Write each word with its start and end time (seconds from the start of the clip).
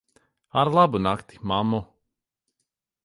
Ar 0.59 0.67
labu 0.75 0.97
nakti, 1.05 1.35
mammu. 1.47 1.81